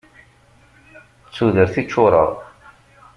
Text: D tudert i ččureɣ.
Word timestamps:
D 1.25 1.29
tudert 1.35 1.75
i 1.81 1.83
ččureɣ. 1.85 2.31